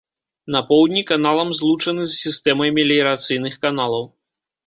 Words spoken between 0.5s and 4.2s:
На поўдні каналам злучаны з сістэмай меліярацыйных каналаў.